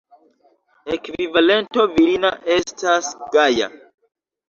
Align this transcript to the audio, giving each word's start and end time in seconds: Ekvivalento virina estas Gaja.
Ekvivalento 0.95 1.87
virina 1.99 2.35
estas 2.59 3.15
Gaja. 3.39 3.73